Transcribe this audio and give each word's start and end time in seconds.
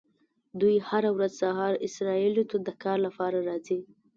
دوی 0.61 0.75
هره 0.89 1.09
ورځ 1.15 1.31
سهار 1.41 1.73
اسرائیلو 1.87 2.43
ته 2.49 2.57
د 2.67 2.69
کار 2.83 2.97
لپاره 3.05 3.37
راځي. 3.49 3.79